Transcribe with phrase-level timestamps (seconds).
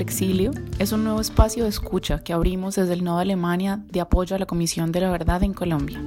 [0.00, 4.34] exilio es un nuevo espacio de escucha que abrimos desde el Nodo Alemania de apoyo
[4.34, 6.02] a la Comisión de la Verdad en Colombia.